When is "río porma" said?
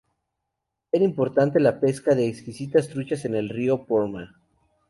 3.49-4.35